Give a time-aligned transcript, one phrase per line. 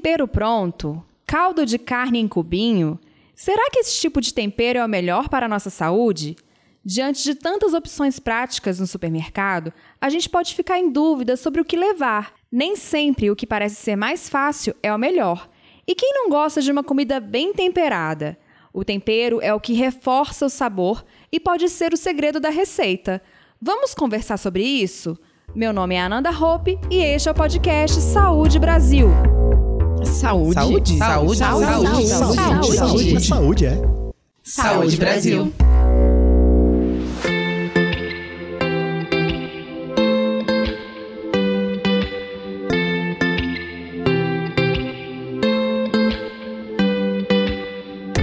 [0.00, 2.98] tempero pronto, caldo de carne em cubinho,
[3.34, 6.36] será que esse tipo de tempero é o melhor para a nossa saúde?
[6.82, 11.64] Diante de tantas opções práticas no supermercado, a gente pode ficar em dúvida sobre o
[11.66, 12.32] que levar.
[12.50, 15.50] Nem sempre o que parece ser mais fácil é o melhor.
[15.86, 18.38] E quem não gosta de uma comida bem temperada?
[18.72, 23.20] O tempero é o que reforça o sabor e pode ser o segredo da receita.
[23.60, 25.18] Vamos conversar sobre isso?
[25.54, 29.10] Meu nome é Ananda Hope e este é o podcast Saúde Brasil.
[30.04, 30.54] Saúde.
[30.54, 30.98] Saúde?
[30.98, 31.36] Saúde.
[31.36, 31.36] Saúde.
[31.36, 32.06] Saúde.
[32.06, 32.76] Saúde.
[32.76, 33.20] Saúde.
[33.20, 33.82] Saúde, é.
[34.42, 35.52] Saúde Brasil.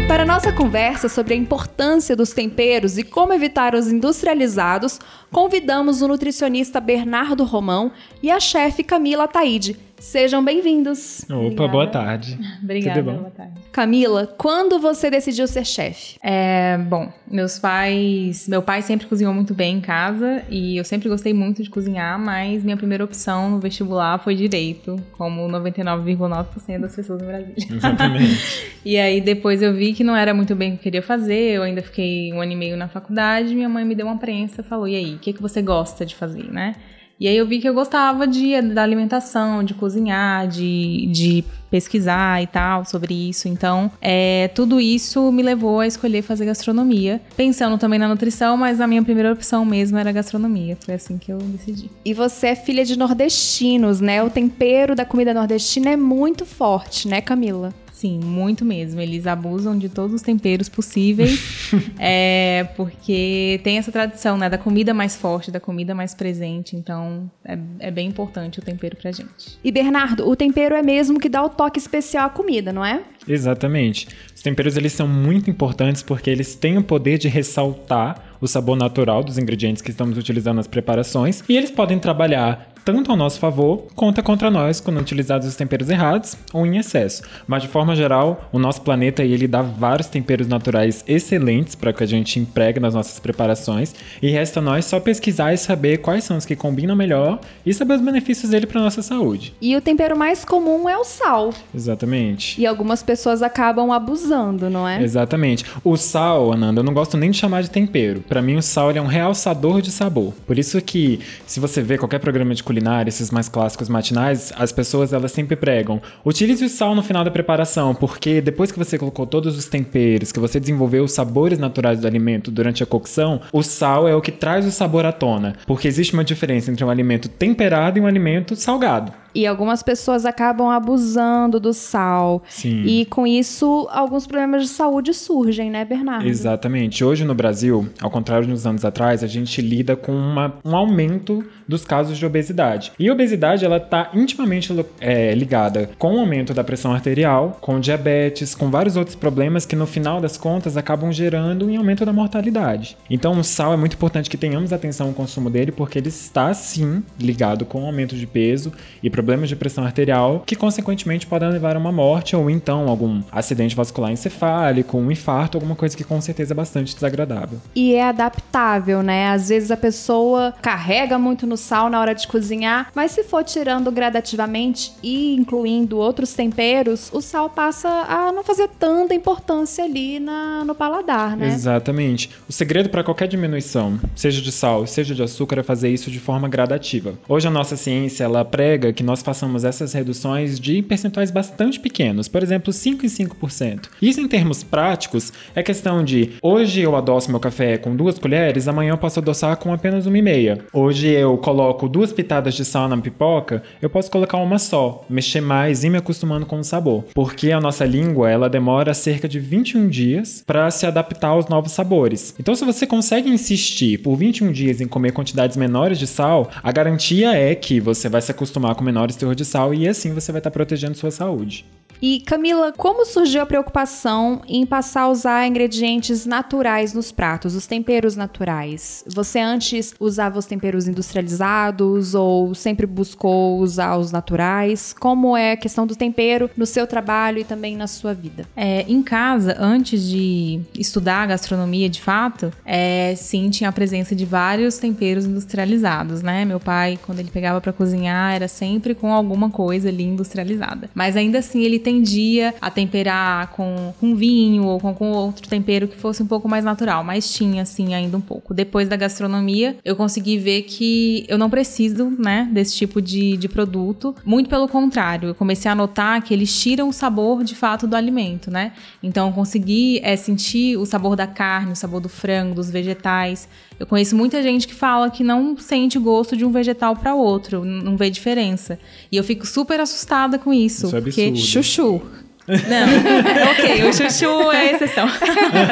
[0.08, 5.00] Para nossa conversa sobre a importância dos temperos e como evitar os industrializados,
[5.32, 7.92] convidamos o nutricionista Bernardo Romão
[8.24, 9.87] e a chefe Camila Taide.
[10.00, 11.24] Sejam bem-vindos.
[11.24, 11.68] Opa, Obrigada.
[11.72, 12.40] boa tarde.
[12.64, 13.18] Obrigada, Tudo bom?
[13.18, 13.54] boa tarde.
[13.72, 16.18] Camila, quando você decidiu ser chefe?
[16.22, 18.48] É, bom, meus pais.
[18.48, 22.20] Meu pai sempre cozinhou muito bem em casa e eu sempre gostei muito de cozinhar,
[22.20, 27.54] mas minha primeira opção no vestibular foi direito, como 99,9% das pessoas no Brasil.
[27.58, 28.78] Exatamente.
[28.88, 31.56] E aí depois eu vi que não era muito bem o que eu queria fazer,
[31.56, 34.62] eu ainda fiquei um ano e meio na faculdade, minha mãe me deu uma prensa
[34.62, 36.74] e falou: e aí, o que, que você gosta de fazer, né?
[37.20, 42.42] E aí eu vi que eu gostava de, da alimentação, de cozinhar, de, de pesquisar
[42.44, 43.48] e tal sobre isso.
[43.48, 48.80] Então, é, tudo isso me levou a escolher fazer gastronomia, pensando também na nutrição, mas
[48.80, 50.78] a minha primeira opção mesmo era gastronomia.
[50.80, 51.90] Foi assim que eu decidi.
[52.06, 54.22] E você é filha de nordestinos, né?
[54.24, 57.74] O tempero da comida nordestina é muito forte, né, Camila?
[57.98, 59.02] Sim, muito mesmo.
[59.02, 64.94] Eles abusam de todos os temperos possíveis, é, porque tem essa tradição, né, da comida
[64.94, 66.76] mais forte, da comida mais presente.
[66.76, 69.58] Então, é, é bem importante o tempero pra gente.
[69.64, 73.02] E Bernardo, o tempero é mesmo que dá o toque especial à comida, não é?
[73.28, 74.08] Exatamente.
[74.36, 78.78] Os temperos eles são muito importantes porque eles têm o poder de ressaltar o sabor
[78.78, 83.38] natural dos ingredientes que estamos utilizando nas preparações e eles podem trabalhar tanto ao nosso
[83.38, 87.22] favor quanto contra nós quando utilizados os temperos errados ou em excesso.
[87.46, 92.02] Mas de forma geral, o nosso planeta ele dá vários temperos naturais excelentes para que
[92.02, 96.24] a gente empregue nas nossas preparações e resta a nós só pesquisar e saber quais
[96.24, 99.54] são os que combinam melhor e saber os benefícios dele para nossa saúde.
[99.62, 101.54] E o tempero mais comum é o sal.
[101.76, 102.62] Exatamente.
[102.62, 105.04] E algumas pessoas acabam abusando, não é?
[105.04, 105.66] Exatamente.
[105.84, 108.22] O sal, Ananda, eu não gosto nem de chamar de tempero.
[108.22, 110.34] Para mim, o sal é um realçador de sabor.
[110.46, 112.77] Por isso que, se você vê qualquer programa de culinária,
[113.08, 117.32] esses mais clássicos matinais, as pessoas elas sempre pregam: utilize o sal no final da
[117.32, 122.00] preparação, porque depois que você colocou todos os temperos, que você desenvolveu os sabores naturais
[122.00, 125.56] do alimento durante a cocção, o sal é o que traz o sabor à tona.
[125.66, 129.12] Porque existe uma diferença entre um alimento temperado e um alimento salgado.
[129.38, 132.42] E algumas pessoas acabam abusando do sal.
[132.50, 132.82] Sim.
[132.86, 136.28] E com isso, alguns problemas de saúde surgem, né, Bernardo?
[136.28, 137.04] Exatamente.
[137.04, 140.76] Hoje no Brasil, ao contrário de uns anos atrás, a gente lida com uma- um
[140.76, 142.92] aumento dos casos de obesidade.
[142.98, 147.80] E a obesidade, ela está intimamente é, ligada com o aumento da pressão arterial, com
[147.80, 152.12] diabetes, com vários outros problemas que no final das contas acabam gerando um aumento da
[152.12, 152.98] mortalidade.
[153.08, 156.52] Então o sal é muito importante que tenhamos atenção ao consumo dele, porque ele está
[156.56, 158.72] sim ligado com o aumento de peso
[159.04, 163.22] e problemas de pressão arterial, que consequentemente podem levar a uma morte ou então algum
[163.32, 167.60] acidente vascular encefálico, um infarto, alguma coisa que com certeza é bastante desagradável.
[167.76, 169.30] E é adaptável, né?
[169.30, 173.44] Às vezes a pessoa carrega muito no sal na hora de cozinhar, mas se for
[173.44, 180.20] tirando gradativamente e incluindo outros temperos, o sal passa a não fazer tanta importância ali
[180.20, 181.48] na, no paladar, né?
[181.48, 182.30] Exatamente.
[182.48, 186.20] O segredo para qualquer diminuição, seja de sal, seja de açúcar, é fazer isso de
[186.20, 187.14] forma gradativa.
[187.28, 192.28] Hoje a nossa ciência ela prega que nós façamos essas reduções de percentuais bastante pequenos,
[192.28, 193.86] por exemplo, 5 em 5%.
[194.02, 198.68] Isso em termos práticos é questão de hoje eu adoço meu café com duas colheres,
[198.68, 200.58] amanhã eu posso adoçar com apenas uma e meia.
[200.74, 205.40] Hoje eu coloco duas pitadas de sal na pipoca, eu posso colocar uma só, mexer
[205.40, 207.06] mais e me acostumando com o sabor.
[207.14, 211.72] Porque a nossa língua, ela demora cerca de 21 dias para se adaptar aos novos
[211.72, 212.36] sabores.
[212.38, 216.72] Então, se você consegue insistir por 21 dias em comer quantidades menores de sal, a
[216.74, 220.32] garantia é que você vai se acostumar com menores teor de sal e assim você
[220.32, 221.66] vai estar protegendo sua saúde.
[222.02, 227.66] E Camila, como surgiu a preocupação em passar a usar ingredientes naturais nos pratos, os
[227.66, 229.04] temperos naturais?
[229.08, 234.94] Você antes usava os temperos industrializados ou sempre buscou usar os naturais?
[235.00, 238.46] Como é a questão do tempero no seu trabalho e também na sua vida?
[238.56, 244.26] É, em casa, antes de estudar gastronomia de fato, é, sim, tinha a presença de
[244.26, 246.46] vários temperos industrializados, né?
[246.46, 250.90] Meu pai, quando ele pegava para cozinhar, era sempre com alguma coisa ali industrializada.
[250.94, 255.88] Mas ainda assim ele tendia a temperar com, com vinho ou com, com outro tempero
[255.88, 258.54] que fosse um pouco mais natural, mas tinha assim ainda um pouco.
[258.54, 263.48] Depois da gastronomia, eu consegui ver que eu não preciso, né, desse tipo de, de
[263.48, 264.16] produto.
[264.26, 267.96] Muito pelo contrário, eu comecei a notar que eles tiram o sabor de fato do
[267.96, 268.74] alimento, né?
[269.02, 273.48] Então eu consegui é, sentir o sabor da carne, o sabor do frango, dos vegetais.
[273.80, 277.64] Eu conheço muita gente que fala que não sente gosto de um vegetal para outro,
[277.64, 278.80] não vê diferença.
[279.12, 280.88] E eu fico super assustada com isso.
[280.88, 281.48] Isso é porque absurdo.
[281.48, 282.02] chuchu.
[282.48, 282.88] Não,
[283.52, 285.08] ok, o chuchu é a exceção.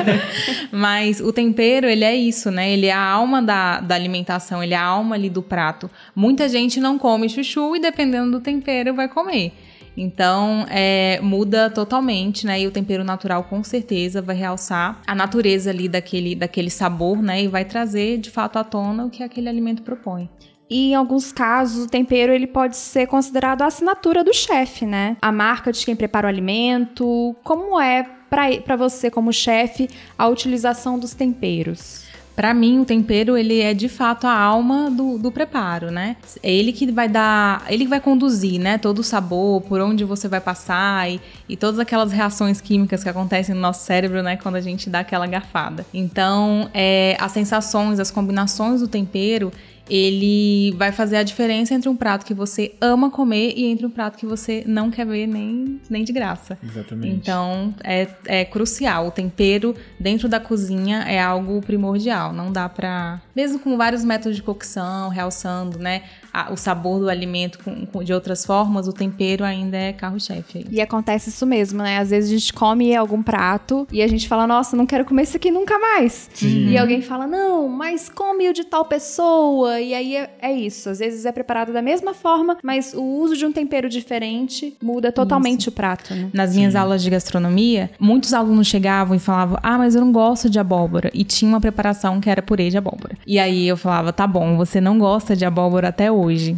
[0.72, 2.72] Mas o tempero, ele é isso, né?
[2.72, 5.90] Ele é a alma da, da alimentação, ele é a alma ali do prato.
[6.14, 9.54] Muita gente não come chuchu e dependendo do tempero vai comer.
[9.98, 12.62] Então, é, muda totalmente, né?
[12.62, 17.44] E o tempero natural, com certeza, vai realçar a natureza ali daquele, daquele sabor, né?
[17.44, 20.30] E vai trazer, de fato, à tona o que aquele alimento propõe.
[20.70, 25.16] E em alguns casos, o tempero ele pode ser considerado a assinatura do chefe, né?
[25.22, 27.36] A marca de quem prepara o alimento.
[27.44, 29.88] Como é para você, como chefe,
[30.18, 32.05] a utilização dos temperos?
[32.36, 36.18] Para mim, o tempero ele é de fato a alma do, do, preparo, né?
[36.44, 38.78] É ele que vai dar, ele que vai conduzir, né?
[38.78, 43.10] Todo o sabor, por onde você vai passar e, e todas aquelas reações químicas que
[43.10, 44.36] acontecem no nosso cérebro, né?
[44.36, 45.86] Quando a gente dá aquela garfada.
[45.94, 49.52] Então, é, as sensações, as combinações do tempero
[49.90, 53.90] ele vai fazer a diferença entre um prato que você ama comer e entre um
[53.90, 56.58] prato que você não quer ver nem, nem de graça.
[56.64, 57.16] Exatamente.
[57.16, 59.08] Então, é, é crucial.
[59.08, 62.34] O tempero dentro da cozinha é algo primordial.
[62.34, 63.22] Não dá pra...
[63.36, 66.04] Mesmo com vários métodos de cocção, realçando, né?
[66.36, 70.66] A, o sabor do alimento com, com, de outras formas, o tempero ainda é carro-chefe.
[70.70, 72.00] E acontece isso mesmo, né?
[72.00, 75.24] Às vezes a gente come algum prato e a gente fala, nossa, não quero comer
[75.24, 76.30] isso aqui nunca mais.
[76.34, 76.68] Sim.
[76.68, 80.90] E alguém fala, não, mas come o de tal pessoa e aí é, é, isso.
[80.90, 85.14] Às vezes é preparado da mesma forma, mas o uso de um tempero diferente muda
[85.14, 85.70] totalmente isso.
[85.70, 86.14] o prato.
[86.14, 86.30] Né?
[86.34, 86.80] Nas minhas Sim.
[86.80, 91.10] aulas de gastronomia, muitos alunos chegavam e falavam: Ah, mas eu não gosto de abóbora.
[91.14, 93.16] E tinha uma preparação que era purê de abóbora.
[93.26, 96.25] E aí eu falava: Tá bom, você não gosta de abóbora até hoje.
[96.26, 96.56] Hoje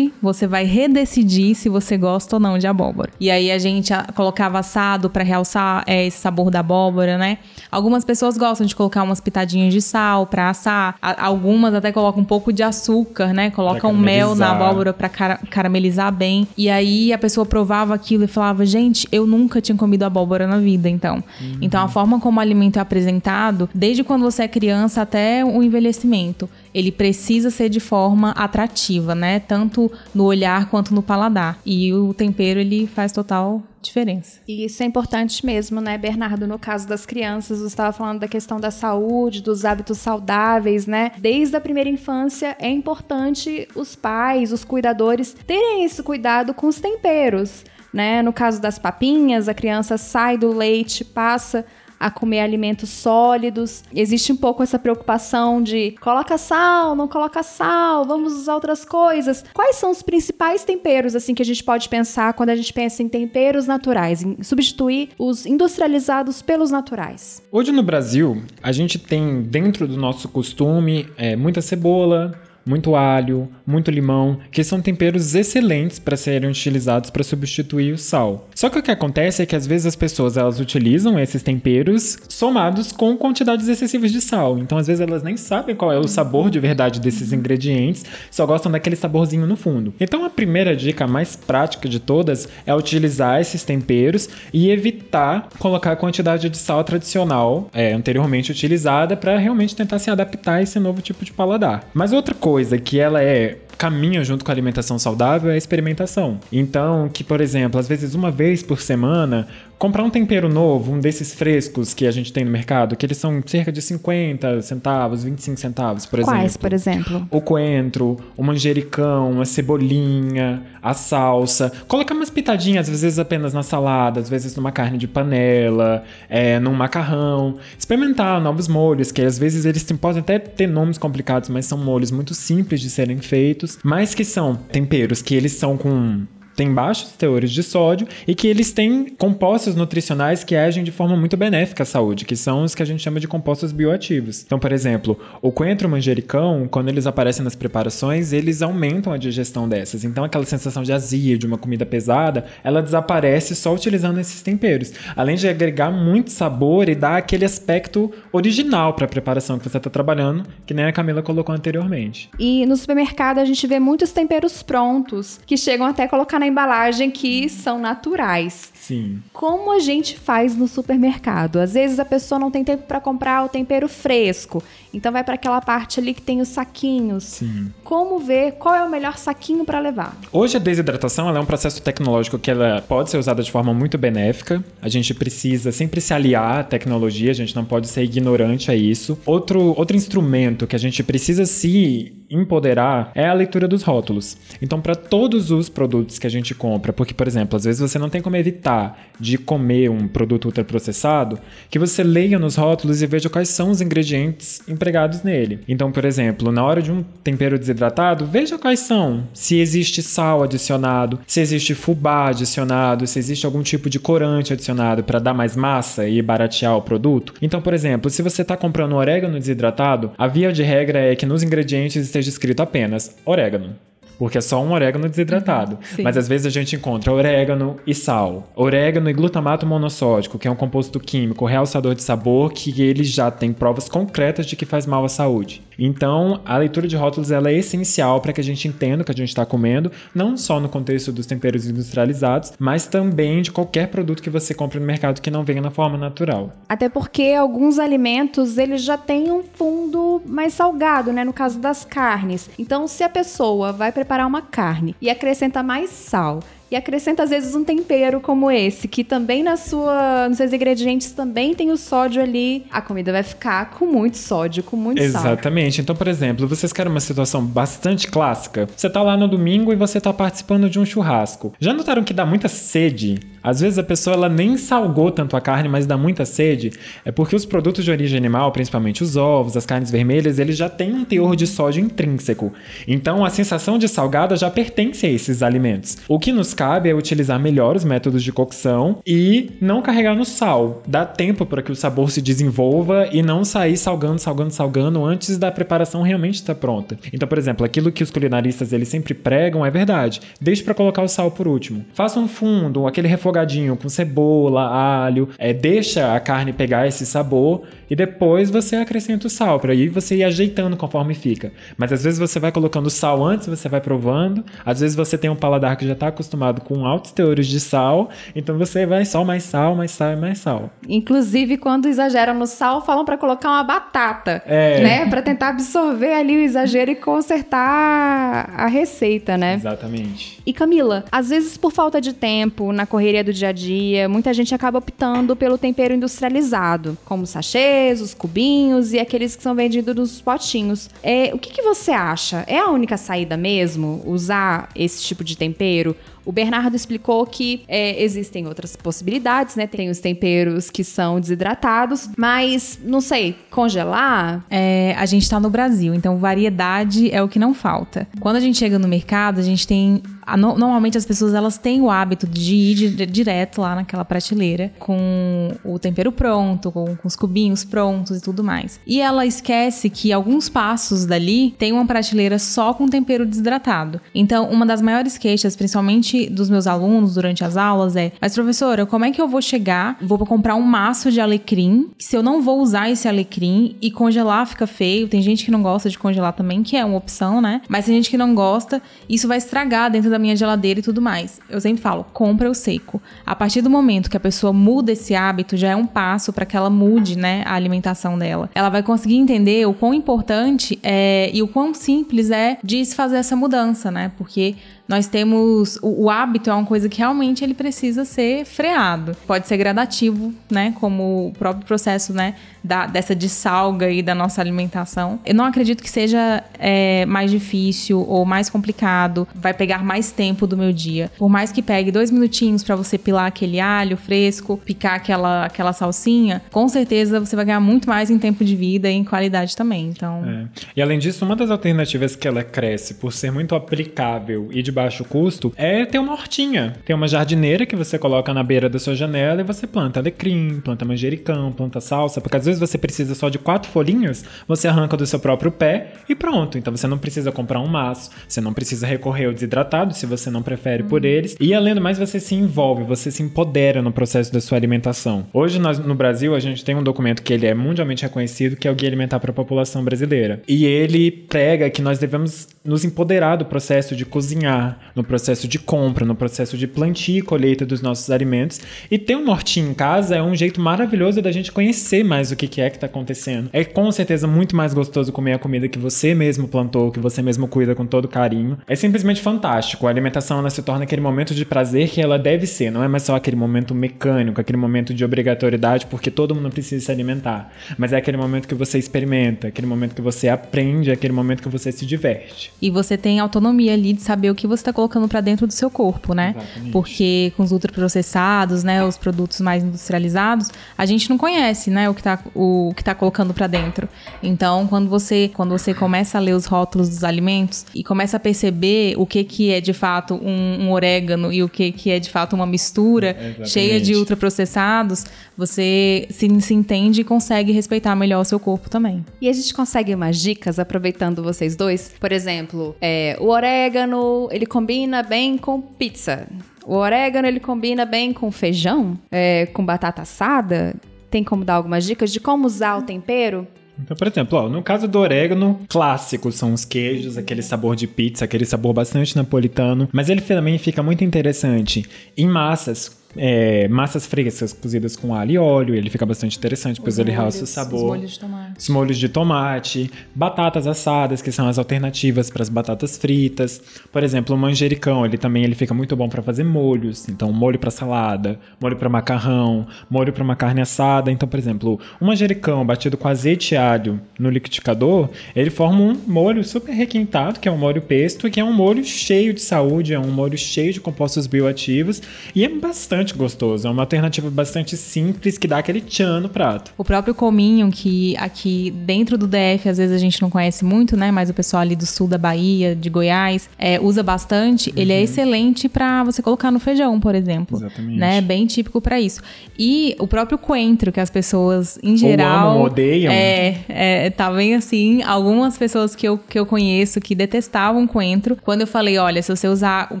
[0.22, 3.10] você vai redecidir se você gosta ou não de abóbora.
[3.20, 7.36] E aí a gente colocava assado para realçar é, esse sabor da abóbora, né?
[7.70, 10.96] Algumas pessoas gostam de colocar umas pitadinhas de sal para assar.
[11.00, 13.50] algumas até colocam um pouco de açúcar, né?
[13.50, 16.48] Colocam mel na abóbora para car caramelizar bem.
[16.56, 20.58] E aí a pessoa provava aquilo e falava: "Gente, eu nunca tinha comido abóbora na
[20.58, 21.22] vida", então.
[21.40, 21.58] Uhum.
[21.60, 25.62] Então a forma como o alimento é apresentado, desde quando você é criança até o
[25.62, 29.41] envelhecimento, ele precisa ser de forma atrativa, né?
[29.46, 31.58] Tanto no olhar quanto no paladar.
[31.64, 34.40] E o tempero ele faz total diferença.
[34.46, 36.46] E isso é importante mesmo, né, Bernardo?
[36.46, 41.12] No caso das crianças, você estava falando da questão da saúde, dos hábitos saudáveis, né?
[41.18, 46.80] Desde a primeira infância é importante os pais, os cuidadores terem esse cuidado com os
[46.80, 47.64] temperos.
[47.92, 48.22] Né?
[48.22, 51.66] No caso das papinhas, a criança sai do leite, passa
[52.02, 53.84] a comer alimentos sólidos.
[53.94, 59.44] Existe um pouco essa preocupação de coloca sal, não coloca sal, vamos usar outras coisas.
[59.54, 63.02] Quais são os principais temperos assim que a gente pode pensar quando a gente pensa
[63.02, 67.40] em temperos naturais, em substituir os industrializados pelos naturais?
[67.52, 72.32] Hoje no Brasil, a gente tem dentro do nosso costume é, muita cebola,
[72.64, 78.48] muito alho, muito limão, que são temperos excelentes para serem utilizados para substituir o sal.
[78.54, 82.18] Só que o que acontece é que às vezes as pessoas elas utilizam esses temperos
[82.28, 84.58] somados com quantidades excessivas de sal.
[84.58, 88.46] Então às vezes elas nem sabem qual é o sabor de verdade desses ingredientes, só
[88.46, 89.94] gostam daquele saborzinho no fundo.
[90.00, 95.92] Então a primeira dica mais prática de todas é utilizar esses temperos e evitar colocar
[95.92, 100.78] a quantidade de sal tradicional é, anteriormente utilizada para realmente tentar se adaptar a esse
[100.78, 101.88] novo tipo de paladar.
[101.94, 105.56] Mas outra coisa coisa que ela é caminha junto com a alimentação saudável é a
[105.56, 106.38] experimentação.
[106.52, 109.48] Então, que por exemplo, às vezes uma vez por semana
[109.82, 113.18] comprar um tempero novo, um desses frescos que a gente tem no mercado, que eles
[113.18, 116.38] são cerca de 50 centavos, 25 centavos, por exemplo.
[116.38, 117.26] Quais, por exemplo?
[117.28, 121.72] O coentro, o manjericão, a cebolinha, a salsa.
[121.88, 126.60] Colocar umas pitadinhas, às vezes apenas na salada, às vezes numa carne de panela, é,
[126.60, 127.56] num macarrão.
[127.76, 132.12] Experimentar novos molhos, que às vezes eles podem até ter nomes complicados, mas são molhos
[132.12, 136.22] muito simples de serem feitos, mas que são temperos que eles são com
[136.56, 141.16] têm baixos teores de sódio e que eles têm compostos nutricionais que agem de forma
[141.16, 144.42] muito benéfica à saúde, que são os que a gente chama de compostos bioativos.
[144.44, 149.68] Então, por exemplo, o coentro manjericão, quando eles aparecem nas preparações, eles aumentam a digestão
[149.68, 150.04] dessas.
[150.04, 154.92] Então, aquela sensação de azia de uma comida pesada, ela desaparece só utilizando esses temperos.
[155.16, 159.76] Além de agregar muito sabor e dar aquele aspecto original para a preparação que você
[159.76, 162.30] está trabalhando, que nem a Camila colocou anteriormente.
[162.38, 167.08] E no supermercado a gente vê muitos temperos prontos, que chegam até colocar na embalagem
[167.08, 168.72] que são naturais.
[168.74, 169.22] Sim.
[169.32, 171.60] Como a gente faz no supermercado?
[171.60, 175.34] Às vezes a pessoa não tem tempo para comprar o tempero fresco, então vai para
[175.34, 177.24] aquela parte ali que tem os saquinhos.
[177.24, 177.70] Sim.
[177.84, 180.16] Como ver qual é o melhor saquinho para levar?
[180.32, 183.96] Hoje a desidratação é um processo tecnológico que ela pode ser usada de forma muito
[183.96, 184.64] benéfica.
[184.80, 188.74] A gente precisa sempre se aliar à tecnologia, a gente não pode ser ignorante a
[188.74, 189.16] isso.
[189.24, 194.36] Outro, outro instrumento que a gente precisa se empoderar é a leitura dos rótulos.
[194.60, 197.98] Então, para todos os produtos que a gente compra, porque, por exemplo, às vezes você
[197.98, 201.38] não tem como evitar de comer um produto ultraprocessado,
[201.70, 205.60] que você leia nos rótulos e veja quais são os ingredientes empregados nele.
[205.68, 209.24] Então, por exemplo, na hora de um tempero desidratado, veja quais são.
[209.32, 215.04] Se existe sal adicionado, se existe fubá adicionado, se existe algum tipo de corante adicionado
[215.04, 217.34] para dar mais massa e baratear o produto.
[217.40, 221.26] Então, por exemplo, se você está comprando orégano desidratado, a via de regra é que
[221.26, 223.76] nos ingredientes esteja escrito apenas orégano
[224.22, 225.78] porque é só um orégano desidratado.
[225.82, 226.02] Sim.
[226.02, 230.50] Mas às vezes a gente encontra orégano e sal, orégano e glutamato monossódico, que é
[230.50, 234.86] um composto químico realçador de sabor que ele já tem provas concretas de que faz
[234.86, 235.60] mal à saúde.
[235.84, 239.10] Então, a leitura de rótulos ela é essencial para que a gente entenda o que
[239.10, 243.88] a gente está comendo, não só no contexto dos temperos industrializados, mas também de qualquer
[243.88, 246.52] produto que você compre no mercado que não venha na forma natural.
[246.68, 251.24] Até porque alguns alimentos eles já têm um fundo mais salgado, né?
[251.24, 252.48] No caso das carnes.
[252.56, 256.38] Então, se a pessoa vai preparar uma carne e acrescenta mais sal
[256.72, 261.12] e acrescenta às vezes um tempero como esse, que também na sua, nos seus ingredientes
[261.12, 265.26] também tem o sódio ali, a comida vai ficar com muito sódio, com muito sal.
[265.26, 265.82] Exatamente.
[265.82, 268.66] Então, por exemplo, vocês querem uma situação bastante clássica?
[268.74, 271.52] Você tá lá no domingo e você tá participando de um churrasco.
[271.60, 273.20] Já notaram que dá muita sede?
[273.42, 276.72] Às vezes a pessoa ela nem salgou tanto a carne, mas dá muita sede.
[277.04, 280.68] É porque os produtos de origem animal, principalmente os ovos, as carnes vermelhas, eles já
[280.68, 282.52] têm um teor de sódio intrínseco.
[282.86, 285.98] Então a sensação de salgada já pertence a esses alimentos.
[286.08, 290.24] O que nos cabe é utilizar melhor os métodos de cocção e não carregar no
[290.24, 290.82] sal.
[290.86, 295.38] Dá tempo para que o sabor se desenvolva e não sair salgando, salgando, salgando antes
[295.38, 296.96] da preparação realmente estar pronta.
[297.12, 300.20] Então, por exemplo, aquilo que os culinaristas eles sempre pregam é verdade.
[300.40, 301.84] Deixe para colocar o sal por último.
[301.94, 307.62] Faça um fundo, aquele refogadinho com cebola, alho, é, deixa a carne pegar esse sabor
[307.88, 311.52] e depois você acrescenta o sal para aí você ir ajeitando conforme fica.
[311.76, 314.44] Mas às vezes você vai colocando sal antes, você vai provando.
[314.64, 318.10] Às vezes você tem um paladar que já está acostumado com altos teores de sal,
[318.36, 320.70] então você vai só mais sal, mais sal e mais sal.
[320.88, 324.82] Inclusive, quando exageram no sal, falam para colocar uma batata, É.
[324.82, 325.06] né?
[325.08, 329.54] Para tentar absorver ali o exagero e consertar a receita, né?
[329.54, 330.40] Exatamente.
[330.44, 334.32] E Camila, às vezes por falta de tempo, na correria do dia a dia, muita
[334.32, 339.94] gente acaba optando pelo tempero industrializado, como sachês, os cubinhos e aqueles que são vendidos
[339.94, 340.88] nos potinhos.
[341.02, 342.44] É, o que, que você acha?
[342.46, 345.96] É a única saída mesmo usar esse tipo de tempero?
[346.24, 349.66] O Bernardo explicou que é, existem outras possibilidades, né?
[349.66, 354.44] Tem os temperos que são desidratados, mas não sei, congelar?
[354.50, 358.06] É, a gente tá no Brasil, então variedade é o que não falta.
[358.20, 360.02] Quando a gente chega no mercado, a gente tem.
[360.36, 365.50] normalmente as pessoas elas têm o hábito de ir di- direto lá naquela prateleira com
[365.64, 368.78] o tempero pronto, com os cubinhos prontos e tudo mais.
[368.86, 374.00] E ela esquece que alguns passos dali tem uma prateleira só com tempero desidratado.
[374.14, 378.86] Então, uma das maiores queixas, principalmente dos meus alunos durante as aulas, é: Mas, professora,
[378.86, 379.96] como é que eu vou chegar?
[380.00, 381.90] Vou comprar um maço de alecrim.
[381.98, 385.08] Se eu não vou usar esse alecrim e congelar fica feio.
[385.08, 387.60] Tem gente que não gosta de congelar também, que é uma opção, né?
[387.68, 388.80] Mas tem gente que não gosta.
[389.08, 391.40] Isso vai estragar dentro da minha geladeira e tudo mais.
[391.48, 393.00] Eu sempre falo: compra o seco.
[393.26, 396.46] A partir do momento que a pessoa muda esse hábito, já é um passo para
[396.46, 398.50] que ela mude, né, a alimentação dela.
[398.54, 402.94] Ela vai conseguir entender o quão importante é e o quão simples é de se
[402.94, 404.12] fazer essa mudança, né?
[404.16, 404.54] Porque
[404.88, 409.16] nós temos o, o hábito é uma coisa que realmente ele precisa ser freado.
[409.26, 410.74] Pode ser gradativo, né?
[410.80, 412.34] Como o próprio processo, né?
[412.62, 415.18] Da, dessa dessalga aí da nossa alimentação.
[415.24, 419.26] Eu não acredito que seja é, mais difícil ou mais complicado.
[419.34, 421.10] Vai pegar mais tempo do meu dia.
[421.18, 425.72] Por mais que pegue dois minutinhos para você pilar aquele alho fresco, picar aquela, aquela
[425.72, 429.56] salsinha, com certeza você vai ganhar muito mais em tempo de vida e em qualidade
[429.56, 429.88] também.
[429.88, 430.46] Então, É.
[430.76, 434.71] E além disso, uma das alternativas que ela cresce por ser muito aplicável e de
[434.72, 436.74] de baixo custo é ter uma hortinha.
[436.84, 440.60] Tem uma jardineira que você coloca na beira da sua janela e você planta alecrim,
[440.64, 444.96] planta manjericão, planta salsa, porque às vezes você precisa só de quatro folhinhas, você arranca
[444.96, 446.56] do seu próprio pé e pronto.
[446.56, 450.30] Então você não precisa comprar um maço, você não precisa recorrer ao desidratado se você
[450.30, 451.36] não prefere por eles.
[451.38, 455.26] E além do mais, você se envolve, você se empodera no processo da sua alimentação.
[455.32, 458.66] Hoje nós, no Brasil a gente tem um documento que ele é mundialmente reconhecido, que
[458.66, 460.40] é o Guia Alimentar para a População Brasileira.
[460.48, 464.61] E ele prega que nós devemos nos empoderar do processo de cozinhar,
[464.94, 468.60] no processo de compra, no processo de plantio e colheita dos nossos alimentos.
[468.90, 472.36] E ter um hortinho em casa é um jeito maravilhoso da gente conhecer mais o
[472.36, 473.48] que é que está acontecendo.
[473.52, 477.22] É com certeza muito mais gostoso comer a comida que você mesmo plantou, que você
[477.22, 478.58] mesmo cuida com todo carinho.
[478.66, 479.86] É simplesmente fantástico.
[479.86, 482.70] A alimentação ela se torna aquele momento de prazer que ela deve ser.
[482.70, 486.84] Não é mais só aquele momento mecânico, aquele momento de obrigatoriedade, porque todo mundo precisa
[486.84, 487.52] se alimentar.
[487.78, 491.48] Mas é aquele momento que você experimenta, aquele momento que você aprende, aquele momento que
[491.48, 492.52] você se diverte.
[492.60, 495.52] E você tem autonomia ali de saber o que você está colocando para dentro do
[495.52, 496.34] seu corpo, né?
[496.36, 496.72] Exatamente.
[496.72, 501.94] Porque com os ultraprocessados, né, os produtos mais industrializados, a gente não conhece, né, o
[501.94, 503.88] que tá, o que tá colocando para dentro.
[504.22, 508.20] Então, quando você, quando você começa a ler os rótulos dos alimentos e começa a
[508.20, 511.98] perceber o que que é de fato um, um orégano e o que que é
[511.98, 513.50] de fato uma mistura Exatamente.
[513.50, 515.04] cheia de ultraprocessados,
[515.36, 519.04] você se, se entende e consegue respeitar melhor o seu corpo também.
[519.20, 521.94] E a gente consegue umas dicas aproveitando vocês dois?
[521.98, 526.26] Por exemplo, é, o orégano, ele combina bem com pizza.
[526.64, 530.74] O orégano, ele combina bem com feijão, é, com batata assada.
[531.10, 533.46] Tem como dar algumas dicas de como usar o tempero?
[533.78, 537.86] Então, por exemplo, ó, no caso do orégano, clássico são os queijos, aquele sabor de
[537.86, 541.84] pizza, aquele sabor bastante napolitano, mas ele também fica muito interessante
[542.16, 543.01] em massas.
[543.16, 547.44] É, massas frescas cozidas com alho e óleo, ele fica bastante interessante, pois ele realça
[547.44, 547.78] o sabor.
[547.78, 548.52] Os molhos de tomate.
[548.58, 553.60] Os molhos de tomate, batatas assadas, que são as alternativas para as batatas fritas.
[553.90, 557.08] Por exemplo, o manjericão, ele também ele fica muito bom para fazer molhos.
[557.08, 561.10] Então, molho para salada, molho para macarrão, molho para uma carne assada.
[561.10, 565.96] Então, por exemplo, o manjericão batido com azeite e alho no liquidificador, ele forma um
[566.06, 569.92] molho super requintado, que é um molho pesto, que é um molho cheio de saúde,
[569.92, 572.00] é um molho cheio de compostos bioativos
[572.34, 573.66] e é bastante gostoso.
[573.66, 576.72] É uma alternativa bastante simples que dá aquele tchan no prato.
[576.78, 580.96] O próprio cominho, que aqui dentro do DF às vezes a gente não conhece muito,
[580.96, 581.10] né?
[581.10, 584.72] Mas o pessoal ali do sul da Bahia, de Goiás, é, usa bastante.
[584.76, 587.58] Ele é excelente pra você colocar no feijão, por exemplo.
[587.58, 587.98] Exatamente.
[587.98, 588.20] Né?
[588.20, 589.20] Bem típico pra isso.
[589.58, 592.50] E o próprio coentro, que as pessoas, em geral.
[592.50, 593.12] amam, odeiam.
[593.12, 595.02] É, é, tá bem assim.
[595.02, 598.36] Algumas pessoas que eu, que eu conheço que detestavam coentro.
[598.42, 600.00] Quando eu falei, olha, se você usar o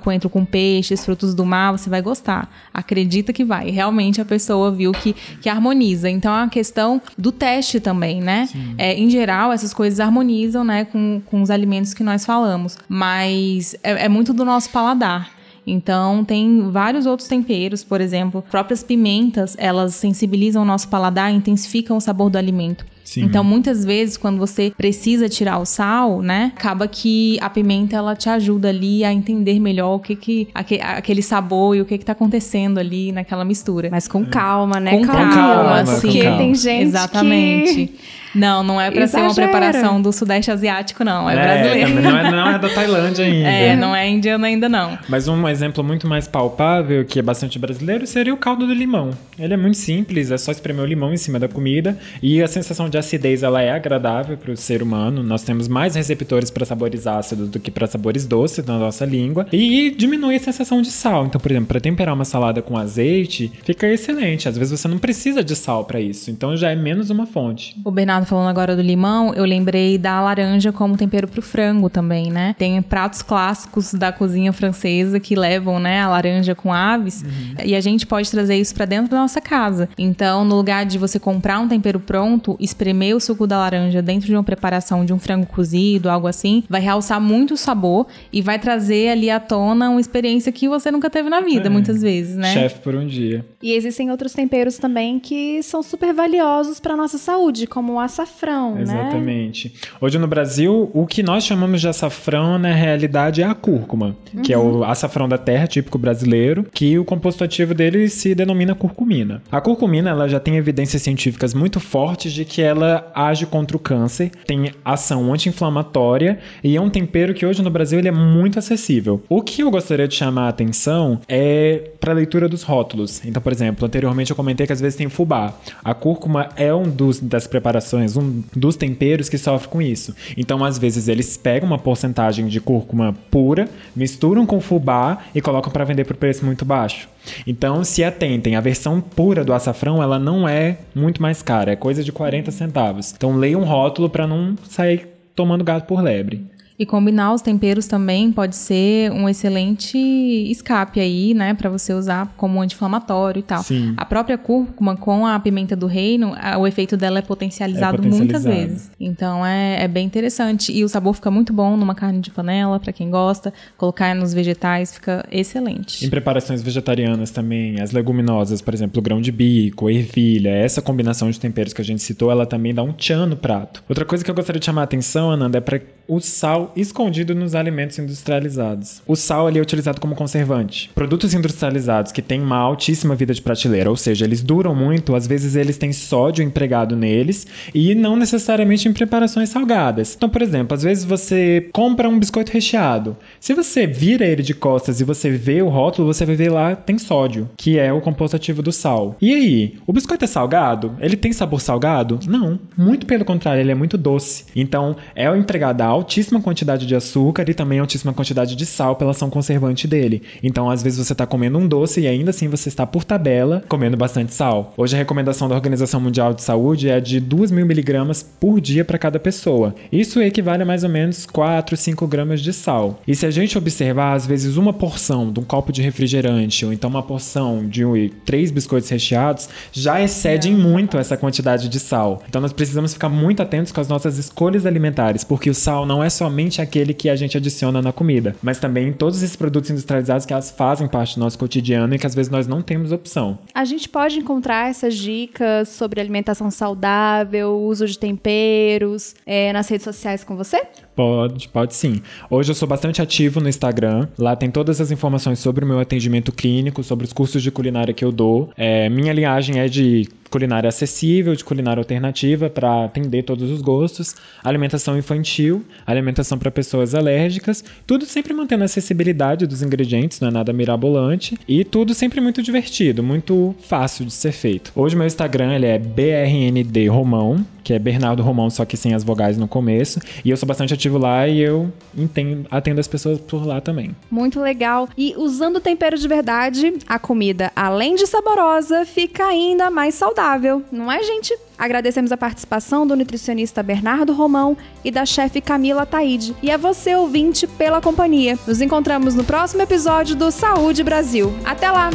[0.00, 2.50] coentro com peixes, frutos do mar, você vai gostar.
[2.92, 3.70] Acredita que vai.
[3.70, 6.10] Realmente a pessoa viu que, que harmoniza.
[6.10, 8.46] Então é uma questão do teste também, né?
[8.76, 12.76] É, em geral, essas coisas harmonizam, né, com, com os alimentos que nós falamos.
[12.86, 15.30] Mas é, é muito do nosso paladar.
[15.66, 21.96] Então, tem vários outros temperos, por exemplo, próprias pimentas, elas sensibilizam o nosso paladar, intensificam
[21.96, 22.84] o sabor do alimento.
[23.04, 23.24] Sim.
[23.24, 28.14] Então, muitas vezes, quando você precisa tirar o sal, né, acaba que a pimenta ela
[28.16, 31.98] te ajuda ali a entender melhor o que que aque- aquele sabor e o que
[31.98, 33.88] que tá acontecendo ali naquela mistura.
[33.90, 34.92] Mas com calma, né?
[34.98, 36.38] Com Calma, calma, com porque calma.
[36.38, 37.86] tem gente Exatamente.
[37.88, 38.22] que...
[38.34, 41.28] Não, não é pra ser uma preparação do sudeste asiático, não.
[41.28, 41.36] É, É,
[41.84, 42.00] brasileiro.
[42.02, 43.46] não é, não é da Tailândia ainda.
[43.46, 44.98] É, não é indiano ainda, não.
[45.06, 49.10] Mas um exemplo muito mais palpável, que é bastante brasileiro, seria o caldo do limão.
[49.38, 52.48] Ele é muito simples, é só espremer o limão em cima da comida e a
[52.48, 55.22] sensação de acidez ela é agradável para o ser humano.
[55.22, 59.46] Nós temos mais receptores para sabores ácidos do que para sabores doces na nossa língua
[59.52, 61.26] e diminui a sensação de sal.
[61.26, 64.48] Então, por exemplo, para temperar uma salada com azeite, fica excelente.
[64.48, 67.76] Às vezes você não precisa de sal para isso, então já é menos uma fonte.
[67.84, 72.30] O Bernardo falando agora do limão, eu lembrei da laranja como tempero pro frango também,
[72.30, 72.54] né?
[72.58, 77.24] Tem pratos clássicos da cozinha francesa que levam, né, a laranja com aves,
[77.64, 79.88] e a gente pode trazer isso pra dentro da nossa casa.
[79.98, 84.26] Então, no lugar de você comprar um tempero pronto, espremer o suco da laranja dentro
[84.26, 88.42] de uma preparação de um frango cozido, algo assim, vai realçar muito o sabor e
[88.42, 91.70] vai trazer ali à tona uma experiência que você nunca teve na vida, É.
[91.70, 92.52] muitas vezes, né?
[92.52, 93.44] Chefe por um dia.
[93.62, 98.74] E existem outros temperos também que são super valiosos para nossa saúde, como o açafrão,
[98.74, 98.82] né?
[98.82, 99.72] Exatamente.
[100.00, 104.52] Hoje no Brasil, o que nós chamamos de açafrão, na realidade, é a cúrcuma, que
[104.52, 109.40] é o açafrão da terra, típico brasileiro, que o composto ativo dele se denomina curcumina.
[109.50, 112.71] A curcumina, ela já tem evidências científicas muito fortes de que ela
[113.14, 117.98] age contra o câncer, tem ação anti-inflamatória e é um tempero que hoje no Brasil
[117.98, 119.22] ele é muito acessível.
[119.28, 123.24] O que eu gostaria de chamar a atenção é para a leitura dos rótulos.
[123.24, 125.54] Então, por exemplo, anteriormente eu comentei que às vezes tem fubá.
[125.84, 130.14] A cúrcuma é um dos das preparações, um dos temperos que sofre com isso.
[130.36, 135.72] Então, às vezes eles pegam uma porcentagem de cúrcuma pura, misturam com fubá e colocam
[135.72, 137.08] para vender por preço muito baixo.
[137.46, 141.76] Então, se atentem, a versão pura do açafrão, ela não é muito mais cara, é
[141.76, 143.12] coisa de 40 centavos.
[143.16, 146.44] Então, leia um rótulo para não sair tomando gato por lebre.
[146.82, 152.34] E combinar os temperos também pode ser um excelente escape aí, né, para você usar
[152.36, 153.62] como anti-inflamatório e tal.
[153.62, 153.94] Sim.
[153.96, 158.48] A própria cúrcuma com a pimenta do reino, o efeito dela é potencializado, é potencializado.
[158.48, 158.90] muitas vezes.
[158.98, 162.80] Então é, é, bem interessante e o sabor fica muito bom numa carne de panela
[162.80, 163.54] para quem gosta.
[163.76, 166.04] Colocar nos vegetais fica excelente.
[166.04, 171.38] Em preparações vegetarianas também, as leguminosas, por exemplo, grão de bico, ervilha, essa combinação de
[171.38, 173.84] temperos que a gente citou, ela também dá um tchan no prato.
[173.88, 177.34] Outra coisa que eu gostaria de chamar a atenção, Ananda, é para o sal escondido
[177.34, 179.02] nos alimentos industrializados.
[179.06, 180.90] O sal ali é utilizado como conservante.
[180.94, 185.26] Produtos industrializados que têm uma altíssima vida de prateleira, ou seja, eles duram muito, às
[185.26, 190.14] vezes eles têm sódio empregado neles e não necessariamente em preparações salgadas.
[190.16, 193.16] Então, por exemplo, às vezes você compra um biscoito recheado.
[193.40, 196.74] Se você vira ele de costas e você vê o rótulo, você vai ver lá
[196.74, 199.16] tem sódio, que é o composto ativo do sal.
[199.20, 200.96] E aí, o biscoito é salgado?
[201.00, 202.18] Ele tem sabor salgado?
[202.26, 204.44] Não, muito pelo contrário, ele é muito doce.
[204.54, 209.30] Então, é empregada altíssima quantidade de açúcar e também altíssima quantidade de sal pela ação
[209.30, 210.22] conservante dele.
[210.42, 213.62] Então, às vezes você está comendo um doce e ainda assim você está por tabela
[213.68, 214.72] comendo bastante sal.
[214.76, 218.84] Hoje a recomendação da Organização Mundial de Saúde é de 2 mil miligramas por dia
[218.84, 219.74] para cada pessoa.
[219.90, 223.00] Isso equivale a mais ou menos 4, 5 gramas de sal.
[223.06, 226.72] E se a gente observar, às vezes uma porção de um copo de refrigerante ou
[226.72, 232.22] então uma porção de três biscoitos recheados já excedem muito essa quantidade de sal.
[232.28, 236.02] Então nós precisamos ficar muito atentos com as nossas escolhas alimentares, porque o sal não
[236.02, 240.26] é somente aquele que a gente adiciona na comida, mas também todos esses produtos industrializados
[240.26, 243.38] que elas fazem parte do nosso cotidiano e que às vezes nós não temos opção.
[243.54, 249.84] A gente pode encontrar essas dicas sobre alimentação saudável, uso de temperos, é, nas redes
[249.84, 250.62] sociais com você?
[250.94, 252.02] Pode, pode sim.
[252.28, 254.08] Hoje eu sou bastante ativo no Instagram.
[254.18, 257.94] Lá tem todas as informações sobre o meu atendimento clínico, sobre os cursos de culinária
[257.94, 258.50] que eu dou.
[258.56, 264.16] É, minha linhagem é de culinária acessível, de culinária alternativa para atender todos os gostos,
[264.42, 270.30] alimentação infantil, alimentação para pessoas alérgicas, tudo sempre mantendo a acessibilidade dos ingredientes, não é
[270.30, 274.72] nada mirabolante e tudo sempre muito divertido, muito fácil de ser feito.
[274.74, 279.04] Hoje meu Instagram ele é brnd romão, que é Bernardo Romão, só que sem as
[279.04, 283.20] vogais no começo, e eu sou bastante ativo lá e eu entendo, atendo as pessoas
[283.20, 283.94] por lá também.
[284.10, 284.88] Muito legal.
[284.96, 290.90] E usando tempero de verdade, a comida, além de saborosa, fica ainda mais saudável, não
[290.90, 291.36] é, gente?
[291.56, 296.34] Agradecemos a participação do nutricionista Bernardo Romão e da chefe Camila Taide.
[296.42, 298.36] E a você, ouvinte, pela companhia.
[298.46, 301.32] Nos encontramos no próximo episódio do Saúde Brasil.
[301.44, 301.90] Até lá!